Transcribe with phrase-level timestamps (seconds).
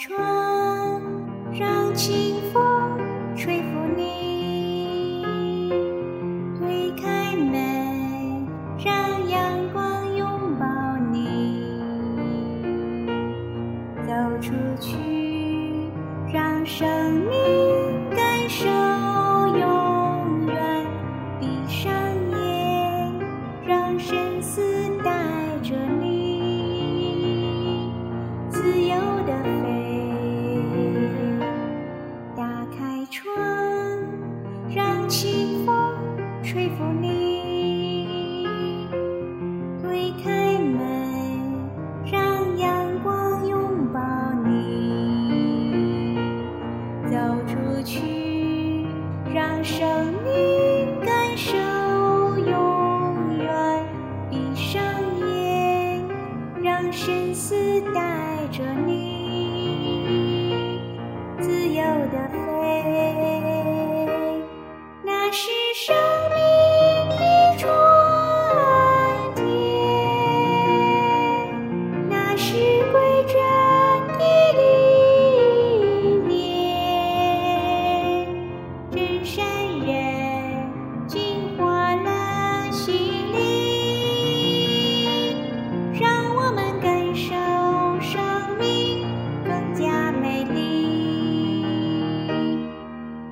[0.00, 1.02] 窗，
[1.52, 2.98] 让清风
[3.36, 5.20] 吹拂你；
[6.58, 8.48] 推开门，
[8.82, 10.26] 让阳光拥
[10.58, 10.64] 抱
[11.12, 11.68] 你。
[14.06, 14.10] 走
[14.40, 14.96] 出去，
[16.32, 20.86] 让生命感受永远。
[21.38, 21.92] 闭上
[22.30, 23.12] 眼，
[23.66, 24.62] 让生死
[25.04, 25.10] 带
[36.50, 38.08] 吹拂你；
[39.80, 40.82] 推开门，
[42.04, 44.00] 让阳光拥抱
[44.44, 46.18] 你。
[47.08, 48.84] 走出去，
[49.32, 51.56] 让生命感受
[52.36, 53.86] 永远。
[54.28, 54.82] 闭上
[55.20, 56.04] 眼，
[56.60, 58.89] 让生死带着你，
[72.42, 72.56] 是
[72.90, 73.36] 归真
[74.18, 74.24] 的
[74.56, 74.62] 历
[76.26, 76.32] 练。
[78.90, 79.44] 真善
[79.84, 79.92] 人
[81.06, 81.18] 净
[81.58, 82.08] 化了
[82.72, 82.94] 心
[83.34, 83.38] 灵，
[86.00, 87.28] 让我们感受
[88.00, 88.18] 生
[88.58, 88.64] 命
[89.44, 90.56] 更加美丽。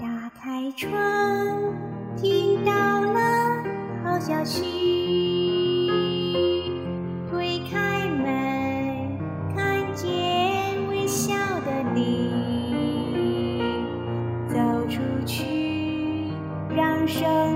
[0.00, 0.04] 打
[0.42, 0.90] 开窗，
[2.16, 3.20] 听到了
[4.02, 4.95] 好消息；
[17.06, 17.55] 生